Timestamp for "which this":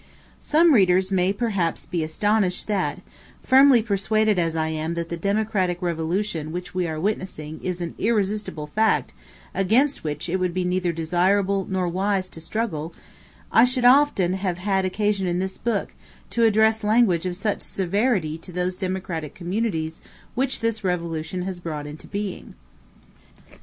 20.33-20.83